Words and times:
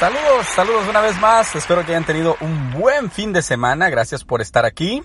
Saludos, 0.00 0.46
saludos 0.56 0.88
una 0.88 1.02
vez 1.02 1.20
más. 1.20 1.54
Espero 1.54 1.84
que 1.84 1.92
hayan 1.92 2.06
tenido 2.06 2.34
un 2.40 2.70
buen 2.70 3.10
fin 3.10 3.34
de 3.34 3.42
semana. 3.42 3.90
Gracias 3.90 4.24
por 4.24 4.40
estar 4.40 4.64
aquí. 4.64 5.02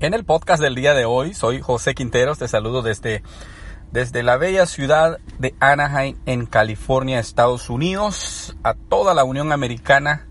En 0.00 0.12
el 0.12 0.26
podcast 0.26 0.62
del 0.62 0.74
día 0.74 0.92
de 0.92 1.06
hoy, 1.06 1.32
soy 1.32 1.62
José 1.62 1.94
Quinteros. 1.94 2.36
Te 2.36 2.46
saludo 2.46 2.82
desde, 2.82 3.22
desde 3.90 4.22
la 4.22 4.36
bella 4.36 4.66
ciudad 4.66 5.16
de 5.38 5.54
Anaheim, 5.60 6.18
en 6.26 6.44
California, 6.44 7.20
Estados 7.20 7.70
Unidos, 7.70 8.54
a 8.64 8.74
toda 8.74 9.14
la 9.14 9.24
Unión 9.24 9.50
Americana, 9.50 10.26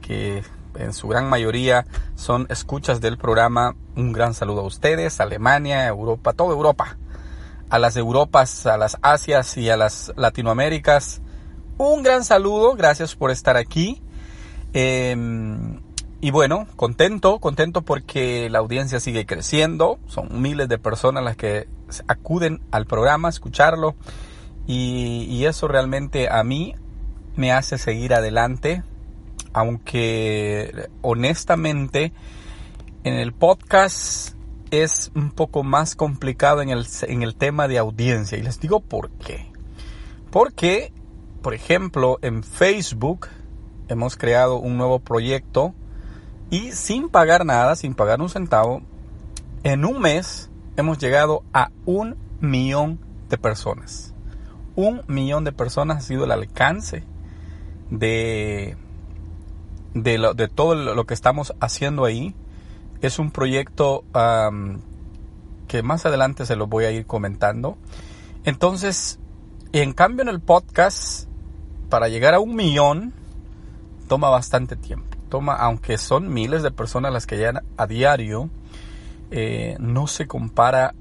que 0.00 0.44
en 0.76 0.92
su 0.92 1.08
gran 1.08 1.28
mayoría 1.28 1.84
son 2.14 2.46
escuchas 2.50 3.00
del 3.00 3.18
programa. 3.18 3.74
Un 3.96 4.12
gran 4.12 4.32
saludo 4.32 4.60
a 4.60 4.66
ustedes, 4.66 5.18
Alemania, 5.20 5.88
Europa, 5.88 6.34
toda 6.34 6.52
Europa. 6.52 6.98
A 7.68 7.80
las 7.80 7.96
Europas, 7.96 8.64
a 8.66 8.76
las 8.76 8.96
Asias 9.02 9.56
y 9.56 9.70
a 9.70 9.76
las 9.76 10.12
Latinoaméricas 10.14 11.20
un 11.78 12.02
gran 12.02 12.24
saludo, 12.24 12.74
gracias 12.74 13.14
por 13.14 13.30
estar 13.30 13.56
aquí. 13.56 14.00
Em, 14.72 15.80
y 16.20 16.30
bueno, 16.30 16.66
contento, 16.76 17.38
contento 17.40 17.82
porque 17.82 18.48
la 18.48 18.60
audiencia 18.60 19.00
sigue 19.00 19.26
creciendo. 19.26 19.98
Son 20.06 20.40
miles 20.40 20.68
de 20.68 20.78
personas 20.78 21.24
las 21.24 21.36
que 21.36 21.66
acuden 22.06 22.60
al 22.70 22.86
programa 22.86 23.28
a 23.28 23.30
escucharlo. 23.30 23.96
Y, 24.66 25.44
eso 25.44 25.66
realmente 25.66 26.28
a 26.30 26.44
mí 26.44 26.76
me 27.34 27.52
hace 27.52 27.76
seguir 27.78 28.14
adelante. 28.14 28.84
Aunque 29.52 30.88
honestamente 31.02 32.12
en 33.04 33.14
el 33.14 33.32
podcast 33.32 34.36
es 34.70 35.10
un 35.14 35.32
poco 35.32 35.64
más 35.64 35.96
complicado 35.96 36.62
en 36.62 36.70
el, 36.70 36.86
en 37.02 37.22
el 37.22 37.34
tema 37.34 37.66
de 37.66 37.78
audiencia. 37.78 38.38
Y 38.38 38.42
les 38.42 38.60
digo 38.60 38.80
por 38.80 39.10
qué. 39.10 39.50
Porque 40.30 40.92
por 41.42 41.54
ejemplo, 41.54 42.18
en 42.22 42.42
Facebook 42.42 43.26
hemos 43.88 44.16
creado 44.16 44.56
un 44.56 44.78
nuevo 44.78 45.00
proyecto 45.00 45.74
y 46.50 46.72
sin 46.72 47.08
pagar 47.08 47.44
nada, 47.44 47.76
sin 47.76 47.94
pagar 47.94 48.20
un 48.20 48.28
centavo, 48.28 48.82
en 49.64 49.84
un 49.84 50.00
mes 50.00 50.50
hemos 50.76 50.98
llegado 50.98 51.42
a 51.52 51.70
un 51.84 52.16
millón 52.40 53.00
de 53.28 53.38
personas. 53.38 54.14
Un 54.76 55.02
millón 55.06 55.44
de 55.44 55.52
personas 55.52 55.98
ha 55.98 56.00
sido 56.00 56.24
el 56.24 56.30
alcance 56.30 57.04
de, 57.90 58.76
de, 59.94 60.48
todo 60.48 60.74
lo 60.74 61.06
que 61.06 61.14
estamos 61.14 61.54
haciendo 61.60 62.04
ahí. 62.04 62.34
Es 63.00 63.18
un 63.18 63.30
proyecto 63.30 64.04
que 65.68 65.82
más 65.82 66.06
adelante 66.06 66.46
se 66.46 66.56
lo 66.56 66.66
voy 66.66 66.84
a 66.84 66.90
ir 66.90 67.06
comentando. 67.06 67.76
Entonces, 68.44 69.18
en 69.72 69.92
cambio 69.92 70.22
en 70.22 70.28
el 70.28 70.40
podcast 70.40 71.28
para 71.92 72.08
llegar 72.08 72.32
a 72.32 72.40
un 72.40 72.56
millón 72.56 73.12
toma 74.08 74.30
bastante 74.30 74.76
tiempo. 74.76 75.14
Toma, 75.28 75.56
aunque 75.56 75.98
son 75.98 76.32
miles 76.32 76.62
de 76.62 76.70
personas 76.70 77.12
las 77.12 77.26
que 77.26 77.36
llegan 77.36 77.64
a 77.76 77.86
diario, 77.86 78.48
eh, 79.30 79.76
no 79.78 80.06
se 80.06 80.26
compara 80.26 80.94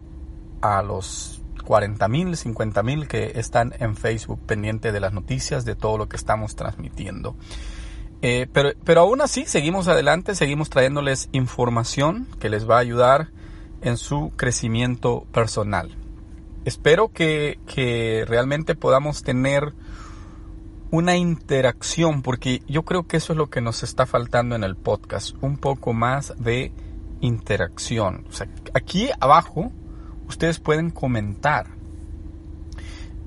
a 0.59 0.81
los 0.81 1.41
40 1.63 2.09
mil, 2.09 2.35
50 2.35 2.83
mil 2.83 3.07
que 3.07 3.39
están 3.39 3.73
en 3.79 3.95
Facebook 3.95 4.41
pendiente 4.45 4.91
de 4.91 4.99
las 4.99 5.13
noticias, 5.13 5.63
de 5.63 5.75
todo 5.75 5.97
lo 5.97 6.09
que 6.09 6.17
estamos 6.17 6.57
transmitiendo. 6.57 7.37
Eh, 8.21 8.47
pero, 8.51 8.71
pero 8.83 8.99
aún 8.99 9.21
así 9.21 9.45
seguimos 9.45 9.87
adelante, 9.87 10.35
seguimos 10.35 10.69
trayéndoles 10.69 11.29
información 11.31 12.27
que 12.41 12.49
les 12.49 12.69
va 12.69 12.75
a 12.75 12.79
ayudar 12.79 13.29
en 13.81 13.95
su 13.95 14.33
crecimiento 14.35 15.25
personal. 15.31 15.95
Espero 16.65 17.13
que, 17.13 17.59
que 17.65 18.25
realmente 18.27 18.75
podamos 18.75 19.23
tener 19.23 19.73
una 20.91 21.15
interacción, 21.15 22.21
porque 22.21 22.61
yo 22.67 22.83
creo 22.83 23.07
que 23.07 23.17
eso 23.17 23.33
es 23.33 23.37
lo 23.37 23.49
que 23.49 23.61
nos 23.61 23.81
está 23.81 24.05
faltando 24.05 24.55
en 24.55 24.63
el 24.63 24.75
podcast, 24.75 25.35
un 25.41 25.57
poco 25.57 25.93
más 25.93 26.33
de 26.37 26.73
interacción. 27.21 28.25
O 28.29 28.33
sea, 28.33 28.47
aquí 28.73 29.09
abajo 29.19 29.71
ustedes 30.27 30.59
pueden 30.59 30.91
comentar. 30.91 31.67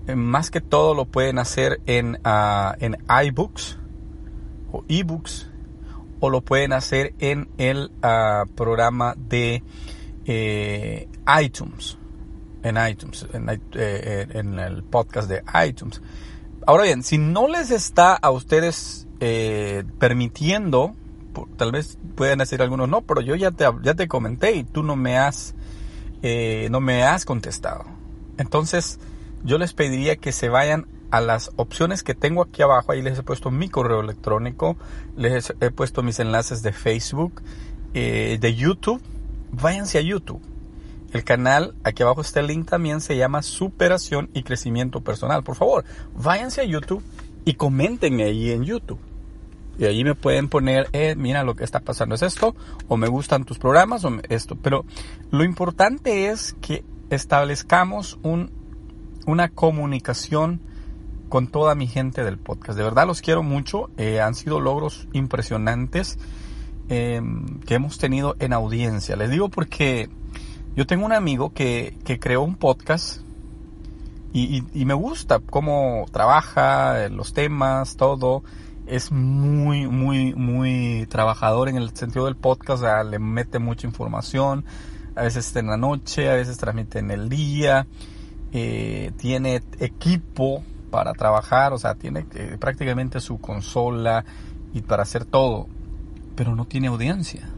Eh, 0.06 0.14
más 0.14 0.50
que 0.50 0.60
todo 0.60 0.94
lo 0.94 1.06
pueden 1.06 1.38
hacer 1.38 1.80
en, 1.86 2.18
uh, 2.24 2.74
en 2.78 2.98
iBooks 3.26 3.78
o 4.70 4.84
ebooks 4.86 5.50
o 6.20 6.28
lo 6.28 6.42
pueden 6.42 6.74
hacer 6.74 7.14
en 7.18 7.48
el 7.56 7.90
uh, 8.02 8.46
programa 8.54 9.14
de 9.16 9.62
eh, 10.26 11.08
iTunes. 11.42 11.98
En 12.62 12.76
iTunes, 12.88 13.26
eh, 13.74 14.26
en 14.30 14.58
el 14.58 14.82
podcast 14.84 15.28
de 15.28 15.42
iTunes. 15.66 16.00
Ahora 16.66 16.84
bien, 16.84 17.02
si 17.02 17.18
no 17.18 17.46
les 17.46 17.70
está 17.70 18.14
a 18.14 18.30
ustedes 18.30 19.06
eh, 19.20 19.84
permitiendo, 19.98 20.94
tal 21.56 21.72
vez 21.72 21.98
pueden 22.14 22.38
decir 22.38 22.62
algunos 22.62 22.88
no, 22.88 23.02
pero 23.02 23.20
yo 23.20 23.34
ya 23.34 23.50
te, 23.50 23.66
ya 23.82 23.94
te 23.94 24.08
comenté 24.08 24.52
y 24.52 24.64
tú 24.64 24.82
no 24.82 24.96
me 24.96 25.18
has, 25.18 25.54
eh, 26.22 26.68
no 26.70 26.80
me 26.80 27.04
has 27.04 27.26
contestado. 27.26 27.84
Entonces, 28.38 28.98
yo 29.44 29.58
les 29.58 29.74
pediría 29.74 30.16
que 30.16 30.32
se 30.32 30.48
vayan 30.48 30.86
a 31.10 31.20
las 31.20 31.50
opciones 31.56 32.02
que 32.02 32.14
tengo 32.14 32.40
aquí 32.40 32.62
abajo. 32.62 32.92
Ahí 32.92 33.02
les 33.02 33.18
he 33.18 33.22
puesto 33.22 33.50
mi 33.50 33.68
correo 33.68 34.00
electrónico, 34.00 34.78
les 35.16 35.52
he 35.60 35.70
puesto 35.70 36.02
mis 36.02 36.18
enlaces 36.18 36.62
de 36.62 36.72
Facebook, 36.72 37.42
eh, 37.92 38.38
de 38.40 38.54
YouTube. 38.54 39.02
Váyanse 39.52 39.98
a 39.98 40.00
YouTube 40.00 40.53
el 41.14 41.22
canal, 41.22 41.76
aquí 41.84 42.02
abajo 42.02 42.22
está 42.22 42.40
el 42.40 42.48
link 42.48 42.68
también, 42.68 43.00
se 43.00 43.16
llama 43.16 43.42
Superación 43.42 44.30
y 44.34 44.42
Crecimiento 44.42 45.00
Personal. 45.00 45.44
Por 45.44 45.54
favor, 45.54 45.84
váyanse 46.12 46.60
a 46.60 46.64
YouTube 46.64 47.04
y 47.44 47.54
comenten 47.54 48.20
ahí 48.20 48.50
en 48.50 48.64
YouTube. 48.64 48.98
Y 49.78 49.84
allí 49.86 50.02
me 50.02 50.16
pueden 50.16 50.48
poner, 50.48 50.88
eh, 50.92 51.14
mira 51.16 51.44
lo 51.44 51.54
que 51.54 51.62
está 51.62 51.78
pasando 51.78 52.16
es 52.16 52.22
esto, 52.22 52.56
o 52.88 52.96
me 52.96 53.06
gustan 53.06 53.44
tus 53.44 53.58
programas, 53.58 54.04
o 54.04 54.10
esto. 54.28 54.56
Pero 54.56 54.84
lo 55.30 55.44
importante 55.44 56.30
es 56.30 56.56
que 56.60 56.84
establezcamos 57.10 58.18
un, 58.24 58.50
una 59.24 59.50
comunicación 59.50 60.60
con 61.28 61.46
toda 61.46 61.76
mi 61.76 61.86
gente 61.86 62.24
del 62.24 62.38
podcast. 62.38 62.76
De 62.76 62.82
verdad 62.82 63.06
los 63.06 63.20
quiero 63.20 63.44
mucho. 63.44 63.88
Eh, 63.98 64.20
han 64.20 64.34
sido 64.34 64.58
logros 64.58 65.06
impresionantes 65.12 66.18
eh, 66.88 67.22
que 67.66 67.74
hemos 67.74 67.98
tenido 67.98 68.34
en 68.40 68.52
audiencia. 68.52 69.14
Les 69.14 69.30
digo 69.30 69.48
porque 69.48 70.10
yo 70.76 70.86
tengo 70.86 71.06
un 71.06 71.12
amigo 71.12 71.52
que, 71.52 71.96
creó 72.20 72.42
un 72.42 72.56
podcast 72.56 73.20
y, 74.32 74.62
me 74.84 74.94
gusta 74.94 75.38
cómo 75.38 76.06
trabaja, 76.10 77.08
los 77.08 77.32
temas, 77.32 77.96
todo. 77.96 78.42
Es 78.86 79.12
muy, 79.12 79.86
muy, 79.86 80.34
muy 80.34 81.06
trabajador 81.08 81.68
en 81.68 81.76
el 81.76 81.96
sentido 81.96 82.24
del 82.24 82.34
podcast, 82.34 82.82
le 83.08 83.18
mete 83.20 83.60
mucha 83.60 83.86
información. 83.86 84.64
A 85.14 85.22
veces 85.22 85.46
está 85.46 85.60
en 85.60 85.68
la 85.68 85.76
noche, 85.76 86.28
a 86.28 86.34
veces 86.34 86.58
transmite 86.58 86.98
en 86.98 87.12
el 87.12 87.28
día. 87.28 87.86
Eh, 88.52 89.12
tiene 89.16 89.62
equipo 89.78 90.64
para 90.90 91.12
trabajar, 91.12 91.72
o 91.72 91.78
sea, 91.78 91.94
tiene 91.94 92.26
eh, 92.34 92.56
prácticamente 92.58 93.20
su 93.20 93.38
consola 93.38 94.24
y 94.72 94.82
para 94.82 95.04
hacer 95.04 95.24
todo, 95.24 95.68
pero 96.34 96.56
no 96.56 96.64
tiene 96.64 96.88
audiencia. 96.88 97.48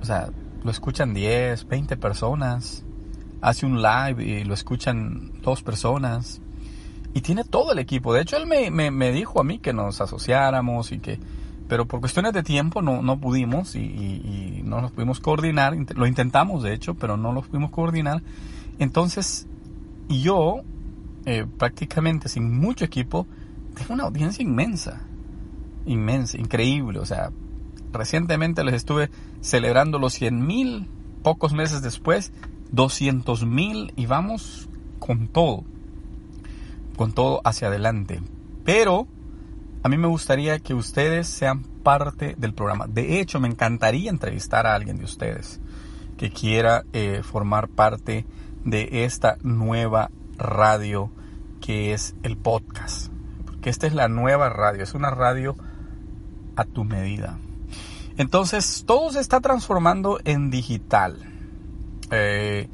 O 0.00 0.06
sea, 0.06 0.30
lo 0.64 0.70
escuchan 0.70 1.14
10, 1.14 1.68
20 1.68 1.96
personas. 1.96 2.84
Hace 3.40 3.66
un 3.66 3.80
live 3.80 4.24
y 4.24 4.44
lo 4.44 4.54
escuchan 4.54 5.32
dos 5.42 5.62
personas. 5.62 6.40
Y 7.14 7.20
tiene 7.20 7.44
todo 7.44 7.72
el 7.72 7.78
equipo. 7.78 8.12
De 8.12 8.22
hecho, 8.22 8.36
él 8.36 8.46
me, 8.46 9.12
dijo 9.12 9.40
a 9.40 9.44
mí 9.44 9.58
que 9.58 9.72
nos 9.72 10.00
asociáramos 10.00 10.92
y 10.92 10.98
que... 10.98 11.18
Pero 11.68 11.86
por 11.86 12.00
cuestiones 12.00 12.32
de 12.32 12.42
tiempo 12.42 12.80
no, 12.80 13.02
no 13.02 13.20
pudimos 13.20 13.76
y, 13.76 14.62
no 14.64 14.80
nos 14.80 14.90
pudimos 14.92 15.20
coordinar. 15.20 15.76
Lo 15.94 16.06
intentamos, 16.06 16.62
de 16.62 16.72
hecho, 16.72 16.94
pero 16.94 17.16
no 17.16 17.32
lo 17.32 17.42
pudimos 17.42 17.70
coordinar. 17.70 18.22
Entonces, 18.78 19.46
yo, 20.08 20.62
eh, 21.26 21.44
prácticamente 21.58 22.28
sin 22.28 22.58
mucho 22.58 22.86
equipo, 22.86 23.26
tengo 23.74 23.94
una 23.94 24.04
audiencia 24.04 24.42
inmensa. 24.42 25.02
Inmensa, 25.84 26.38
increíble. 26.38 26.98
O 27.00 27.04
sea, 27.04 27.30
Recientemente 27.92 28.64
les 28.64 28.74
estuve 28.74 29.10
celebrando 29.40 29.98
los 29.98 30.14
100 30.14 30.46
mil, 30.46 30.88
pocos 31.22 31.52
meses 31.52 31.82
después, 31.82 32.32
200 32.72 33.46
mil 33.46 33.92
y 33.96 34.06
vamos 34.06 34.68
con 34.98 35.28
todo, 35.28 35.64
con 36.96 37.12
todo 37.12 37.40
hacia 37.44 37.68
adelante. 37.68 38.20
Pero 38.64 39.06
a 39.82 39.88
mí 39.88 39.96
me 39.96 40.08
gustaría 40.08 40.58
que 40.58 40.74
ustedes 40.74 41.26
sean 41.26 41.62
parte 41.62 42.34
del 42.36 42.52
programa. 42.52 42.86
De 42.86 43.20
hecho, 43.20 43.40
me 43.40 43.48
encantaría 43.48 44.10
entrevistar 44.10 44.66
a 44.66 44.74
alguien 44.74 44.98
de 44.98 45.04
ustedes 45.04 45.60
que 46.16 46.30
quiera 46.30 46.84
eh, 46.92 47.22
formar 47.22 47.68
parte 47.68 48.26
de 48.64 49.04
esta 49.04 49.38
nueva 49.42 50.10
radio 50.36 51.10
que 51.60 51.94
es 51.94 52.14
el 52.22 52.36
podcast. 52.36 53.10
Porque 53.46 53.70
esta 53.70 53.86
es 53.86 53.94
la 53.94 54.08
nueva 54.08 54.48
radio, 54.50 54.82
es 54.82 54.94
una 54.94 55.10
radio 55.10 55.56
a 56.56 56.64
tu 56.64 56.84
medida. 56.84 57.38
Entonces, 58.18 58.82
todo 58.84 59.10
se 59.12 59.20
está 59.20 59.40
transformando 59.40 60.18
en 60.24 60.50
digital. 60.50 61.18
Eh, 62.10 62.68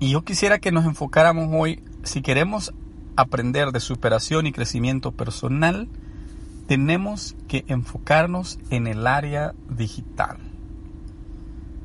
y 0.00 0.10
yo 0.10 0.22
quisiera 0.22 0.58
que 0.58 0.72
nos 0.72 0.86
enfocáramos 0.86 1.48
hoy, 1.52 1.82
si 2.02 2.22
queremos 2.22 2.72
aprender 3.14 3.70
de 3.70 3.80
superación 3.80 4.46
y 4.46 4.52
crecimiento 4.52 5.12
personal, 5.12 5.88
tenemos 6.66 7.36
que 7.48 7.64
enfocarnos 7.68 8.58
en 8.70 8.86
el 8.86 9.06
área 9.06 9.54
digital. 9.68 10.38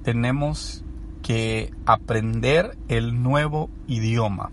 Tenemos 0.03 0.85
que 1.21 1.73
aprender 1.85 2.77
el 2.87 3.21
nuevo 3.21 3.69
idioma. 3.87 4.51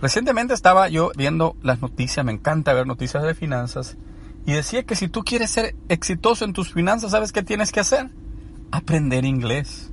Recientemente 0.00 0.54
estaba 0.54 0.88
yo 0.88 1.12
viendo 1.14 1.56
las 1.62 1.82
noticias, 1.82 2.24
me 2.24 2.32
encanta 2.32 2.72
ver 2.72 2.86
noticias 2.86 3.22
de 3.22 3.34
finanzas, 3.34 3.98
y 4.46 4.52
decía 4.52 4.84
que 4.84 4.96
si 4.96 5.08
tú 5.08 5.22
quieres 5.22 5.50
ser 5.50 5.76
exitoso 5.88 6.44
en 6.44 6.52
tus 6.52 6.72
finanzas, 6.72 7.12
¿sabes 7.12 7.32
qué 7.32 7.42
tienes 7.42 7.72
que 7.72 7.80
hacer? 7.80 8.10
Aprender 8.70 9.24
inglés. 9.24 9.92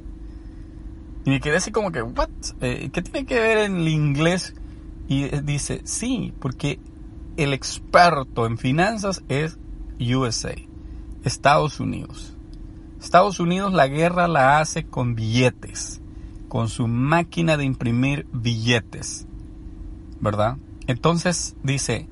Y 1.25 1.29
me 1.31 1.41
quedé 1.41 1.57
así 1.57 1.71
como 1.71 1.91
que, 1.91 2.01
¿what? 2.01 2.29
Eh, 2.61 2.89
¿Qué 2.93 3.01
tiene 3.01 3.25
que 3.25 3.39
ver 3.39 3.57
el 3.57 3.87
inglés? 3.87 4.55
Y 5.09 5.25
dice, 5.41 5.81
sí, 5.83 6.33
porque 6.39 6.79
el 7.37 7.53
experto 7.53 8.45
en 8.45 8.57
finanzas 8.57 9.23
es 9.29 9.57
USA, 9.99 10.55
Estados 11.23 11.79
Unidos. 11.79 12.35
Estados 12.99 13.39
Unidos 13.39 13.73
la 13.73 13.87
guerra 13.87 14.27
la 14.27 14.59
hace 14.59 14.85
con 14.85 15.15
billetes, 15.15 16.01
con 16.47 16.67
su 16.67 16.87
máquina 16.87 17.57
de 17.57 17.65
imprimir 17.65 18.27
billetes, 18.31 19.27
¿verdad? 20.19 20.57
Entonces 20.87 21.55
dice, 21.63 22.07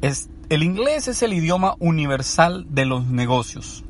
es, 0.00 0.28
el 0.48 0.62
inglés 0.62 1.08
es 1.08 1.22
el 1.22 1.32
idioma 1.32 1.74
universal 1.78 2.66
de 2.70 2.86
los 2.86 3.06
negocios. 3.06 3.84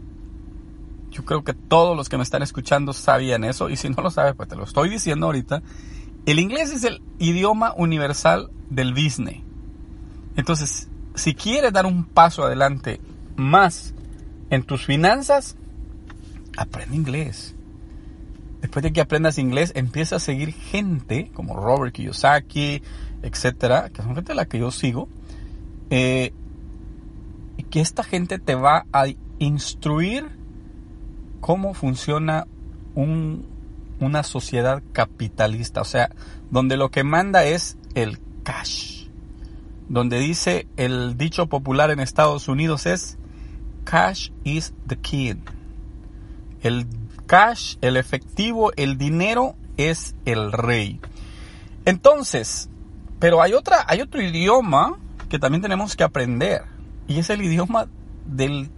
Yo 1.11 1.25
creo 1.25 1.45
que 1.45 1.55
todos 1.55 1.97
los 1.97 2.09
que 2.09 2.17
me 2.17 2.23
están 2.23 2.43
escuchando 2.43 2.93
sabían 2.93 3.45
eso 3.45 3.69
y 3.69 3.77
si 3.77 3.89
no 3.89 4.03
lo 4.03 4.11
sabes, 4.11 4.35
pues 4.35 4.49
te 4.49 4.57
lo 4.57 4.65
estoy 4.65 4.89
diciendo 4.89 5.27
ahorita. 5.27 5.63
El 6.25 6.39
inglés 6.39 6.73
es 6.73 6.85
el 6.85 7.03
idioma 7.19 7.75
universal 7.77 8.51
del 8.71 8.93
business. 8.93 9.43
Entonces, 10.37 10.89
si 11.15 11.35
quieres 11.35 11.73
dar 11.73 11.87
un 11.87 12.05
paso 12.05 12.45
adelante 12.45 13.01
más 13.37 13.95
en 14.51 14.63
tus 14.63 14.85
finanzas, 14.85 15.57
aprende 16.57 16.97
inglés. 16.97 17.55
Después 18.61 18.83
de 18.83 18.93
que 18.93 19.01
aprendas 19.01 19.39
inglés, 19.39 19.73
empieza 19.75 20.17
a 20.17 20.21
seguir 20.21 20.53
gente 20.53 21.31
como 21.35 21.55
Robert 21.55 21.95
Kiyosaki, 21.95 22.83
etcétera, 23.23 23.91
que 23.91 24.03
son 24.03 24.15
gente 24.15 24.33
a 24.33 24.35
la 24.35 24.47
que 24.47 24.59
yo 24.59 24.71
sigo, 24.71 25.09
eh, 25.91 26.33
que 27.77 27.83
esta 27.83 28.03
gente 28.03 28.39
te 28.39 28.55
va 28.55 28.87
a 28.91 29.05
instruir 29.39 30.31
cómo 31.43 31.75
funciona 31.75 32.47
una 32.95 34.23
sociedad 34.23 34.83
capitalista, 34.95 35.83
o 35.83 35.85
sea, 35.85 36.11
donde 36.51 36.79
lo 36.79 36.91
que 36.91 37.05
manda 37.05 37.45
es 37.45 37.77
el 37.95 38.19
cash, 38.45 39.09
donde 39.91 40.19
dice 40.21 40.67
el 40.79 41.19
dicho 41.19 41.49
popular 41.49 41.91
en 41.91 42.01
Estados 42.01 42.49
Unidos 42.49 42.87
es 42.87 43.19
cash 43.85 44.31
is 44.43 44.73
the 44.87 44.97
king. 44.97 45.43
El 46.63 46.87
cash, 47.27 47.77
el 47.83 47.99
efectivo, 47.99 48.73
el 48.77 48.97
dinero 48.97 49.55
es 49.77 50.15
el 50.25 50.51
rey. 50.51 50.99
Entonces, 51.85 52.71
pero 53.19 53.43
hay 53.43 53.53
otra, 53.53 53.85
hay 53.87 54.01
otro 54.01 54.23
idioma 54.23 54.97
que 55.29 55.39
también 55.39 55.61
tenemos 55.61 55.95
que 55.95 56.05
aprender 56.05 56.75
y 57.09 57.19
es 57.19 57.31
el 57.31 57.43
idioma 57.43 57.87
del 58.27 58.71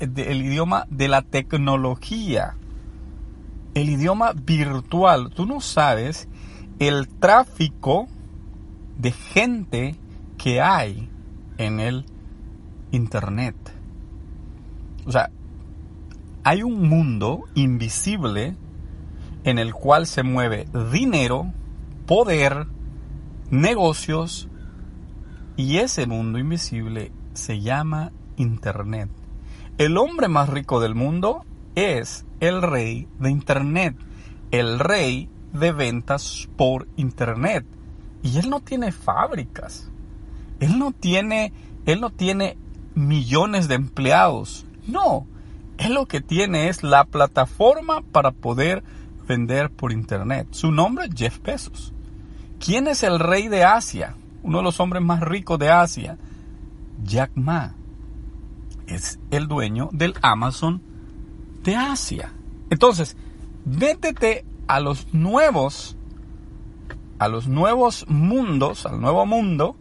el 0.00 0.42
idioma 0.42 0.86
de 0.90 1.08
la 1.08 1.22
tecnología, 1.22 2.56
el 3.74 3.90
idioma 3.90 4.32
virtual. 4.32 5.30
Tú 5.30 5.46
no 5.46 5.60
sabes 5.60 6.28
el 6.78 7.08
tráfico 7.08 8.08
de 8.98 9.12
gente 9.12 9.96
que 10.36 10.60
hay 10.60 11.08
en 11.58 11.80
el 11.80 12.06
Internet. 12.90 13.56
O 15.06 15.12
sea, 15.12 15.30
hay 16.42 16.62
un 16.62 16.88
mundo 16.88 17.44
invisible 17.54 18.56
en 19.44 19.58
el 19.58 19.72
cual 19.74 20.06
se 20.06 20.22
mueve 20.22 20.66
dinero, 20.92 21.52
poder, 22.06 22.66
negocios, 23.50 24.48
y 25.56 25.78
ese 25.78 26.06
mundo 26.06 26.38
invisible 26.38 27.12
se 27.34 27.60
llama 27.60 28.12
Internet. 28.36 29.10
El 29.78 29.96
hombre 29.96 30.28
más 30.28 30.48
rico 30.48 30.80
del 30.80 30.94
mundo 30.94 31.44
es 31.74 32.24
el 32.40 32.62
rey 32.62 33.08
de 33.18 33.30
Internet, 33.30 33.96
el 34.50 34.78
rey 34.78 35.28
de 35.52 35.72
ventas 35.72 36.48
por 36.56 36.88
Internet. 36.96 37.64
Y 38.22 38.38
él 38.38 38.48
no 38.50 38.60
tiene 38.60 38.92
fábricas. 38.92 39.90
Él 40.60 40.78
no 40.78 40.92
tiene, 40.92 41.52
él 41.86 42.00
no 42.00 42.10
tiene 42.10 42.56
millones 42.94 43.68
de 43.68 43.74
empleados. 43.74 44.66
No, 44.86 45.26
él 45.78 45.94
lo 45.94 46.06
que 46.06 46.20
tiene 46.20 46.68
es 46.68 46.82
la 46.82 47.04
plataforma 47.04 48.02
para 48.12 48.30
poder 48.30 48.84
vender 49.26 49.70
por 49.70 49.92
Internet. 49.92 50.48
Su 50.52 50.70
nombre 50.70 51.06
es 51.06 51.14
Jeff 51.14 51.40
Bezos. 51.42 51.92
¿Quién 52.64 52.86
es 52.86 53.02
el 53.02 53.18
rey 53.18 53.48
de 53.48 53.64
Asia? 53.64 54.16
Uno 54.42 54.58
de 54.58 54.64
los 54.64 54.80
hombres 54.80 55.02
más 55.02 55.20
ricos 55.20 55.58
de 55.58 55.70
Asia. 55.70 56.16
Jack 57.02 57.32
Ma 57.34 57.74
es 58.86 59.18
el 59.30 59.48
dueño 59.48 59.88
del 59.92 60.14
Amazon 60.22 60.82
de 61.62 61.76
Asia. 61.76 62.32
Entonces, 62.70 63.16
métete 63.64 64.44
a 64.66 64.80
los 64.80 65.12
nuevos, 65.12 65.96
a 67.18 67.28
los 67.28 67.48
nuevos 67.48 68.06
mundos, 68.08 68.86
al 68.86 69.00
nuevo 69.00 69.26
mundo, 69.26 69.76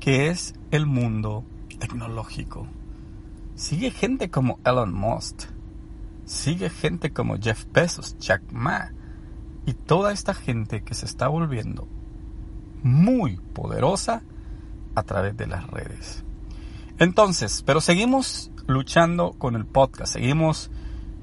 que 0.00 0.28
es 0.28 0.54
el 0.70 0.86
mundo 0.86 1.44
tecnológico. 1.78 2.66
Sigue 3.54 3.90
gente 3.90 4.30
como 4.30 4.58
Elon 4.64 4.92
Musk, 4.92 5.42
sigue 6.24 6.70
gente 6.70 7.12
como 7.12 7.38
Jeff 7.38 7.66
Bezos, 7.72 8.16
Jack 8.18 8.52
Ma, 8.52 8.92
y 9.66 9.74
toda 9.74 10.12
esta 10.12 10.32
gente 10.32 10.82
que 10.82 10.94
se 10.94 11.06
está 11.06 11.28
volviendo 11.28 11.86
muy 12.82 13.36
poderosa 13.52 14.22
a 14.94 15.02
través 15.02 15.36
de 15.36 15.46
las 15.46 15.66
redes. 15.66 16.24
Entonces, 16.98 17.62
pero 17.64 17.80
seguimos 17.80 18.50
luchando 18.66 19.32
con 19.38 19.54
el 19.54 19.64
podcast, 19.64 20.12
seguimos 20.12 20.70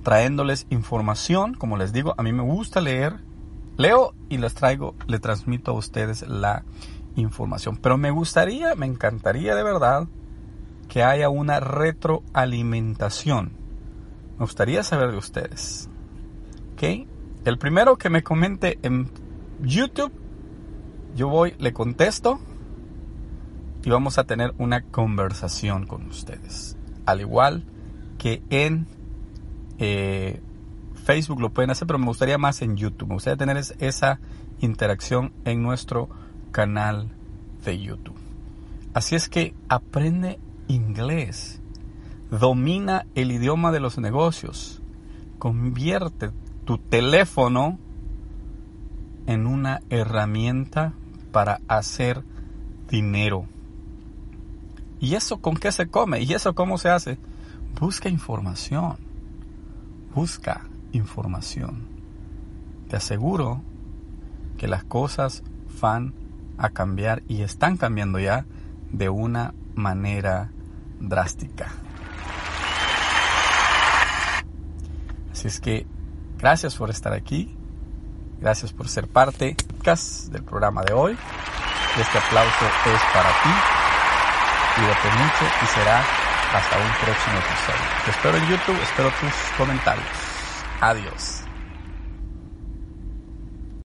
trayéndoles 0.04 0.68
información, 0.70 1.54
como 1.54 1.76
les 1.76 1.92
digo, 1.92 2.16
a 2.18 2.24
mí 2.24 2.32
me 2.32 2.44
gusta 2.44 2.80
leer, 2.80 3.20
leo 3.76 4.14
y 4.30 4.38
les 4.38 4.54
traigo, 4.54 4.96
le 5.08 5.20
transmito 5.20 5.72
a 5.72 5.74
ustedes 5.74 6.22
la 6.28 6.64
información, 7.18 7.78
pero 7.78 7.98
me 7.98 8.12
gustaría, 8.12 8.74
me 8.76 8.86
encantaría 8.86 9.54
de 9.54 9.64
verdad 9.64 10.08
que 10.88 11.04
haya 11.04 11.28
una 11.30 11.60
retroalimentación. 11.60 13.52
Me 14.38 14.46
gustaría 14.46 14.84
saber 14.84 15.12
de 15.12 15.18
ustedes. 15.18 15.90
¿Ok? 16.74 16.84
El 17.44 17.58
primero 17.58 17.98
que 17.98 18.10
me 18.10 18.24
comente 18.24 18.80
en 18.82 19.10
YouTube, 19.62 20.12
yo 21.16 21.28
voy, 21.28 21.56
le 21.58 21.74
contesto 21.74 22.40
y 23.86 23.92
vamos 23.92 24.18
a 24.18 24.24
tener 24.24 24.54
una 24.58 24.82
conversación 24.82 25.86
con 25.86 26.08
ustedes. 26.08 26.76
Al 27.06 27.22
igual 27.22 27.64
que 28.18 28.42
en 28.50 28.88
eh, 29.78 30.42
Facebook 31.04 31.40
lo 31.40 31.52
pueden 31.52 31.70
hacer, 31.70 31.86
pero 31.86 32.00
me 32.00 32.08
gustaría 32.08 32.40
más 32.40 32.64
en 32.64 32.78
YouTube. 32.78 33.10
Me 33.10 33.14
gustaría 33.14 33.38
tener 33.38 33.58
esa 33.58 34.20
interacción 34.60 35.34
en 35.46 35.62
nuestro 35.62 36.10
canal 36.52 37.10
de 37.64 37.80
YouTube. 37.80 38.18
Así 38.96 39.14
es 39.14 39.30
que 39.30 39.54
aprende 39.70 40.40
inglés. 40.68 41.62
Domina 42.32 43.06
el 43.14 43.32
idioma 43.32 43.72
de 43.72 43.82
los 43.82 44.00
negocios. 44.00 44.82
Convierte 45.38 46.32
tu 46.66 46.80
teléfono 46.80 47.78
en 49.28 49.46
una 49.46 49.82
herramienta 49.92 50.94
para 51.32 51.62
hacer 51.68 52.24
dinero. 52.90 53.46
¿Y 55.00 55.16
eso 55.16 55.38
con 55.38 55.56
qué 55.56 55.72
se 55.72 55.88
come? 55.88 56.22
¿Y 56.22 56.34
eso 56.34 56.56
cómo 56.56 56.78
se 56.78 56.90
hace? 56.90 57.18
Busca 57.80 58.10
información. 58.10 58.98
Busca 60.14 60.62
información. 60.92 61.88
Te 62.90 62.96
aseguro 62.96 63.62
que 64.58 64.68
las 64.68 64.84
cosas 64.84 65.44
van 65.82 66.14
a 66.58 66.70
cambiar 66.70 67.24
y 67.28 67.42
están 67.42 67.78
cambiando 67.78 68.20
ya 68.20 68.46
de 68.92 69.10
una 69.10 69.54
manera 69.76 70.52
drástica. 71.00 71.68
Así 75.32 75.50
es 75.50 75.60
que 75.60 75.86
gracias 76.38 76.76
por 76.76 76.90
estar 76.90 77.14
aquí. 77.14 77.56
Gracias 78.40 78.72
por 78.72 78.88
ser 78.88 79.08
parte 79.08 79.56
del 80.32 80.44
programa 80.44 80.84
de 80.84 80.94
hoy. 80.94 81.18
Este 82.00 82.18
aplauso 82.18 82.66
es 82.86 83.02
para 83.14 83.30
ti. 83.30 83.85
Cuídate 84.76 85.10
mucho 85.10 85.46
y 85.64 85.66
será 85.68 86.00
hasta 86.54 86.78
un 86.78 86.92
próximo 87.04 87.38
episodio. 87.38 88.04
Te 88.04 88.12
espero 88.12 88.38
en 88.38 88.48
YouTube, 88.48 88.82
espero 88.84 89.10
tus 89.22 89.34
comentarios. 89.58 90.08
Adiós. 90.82 91.45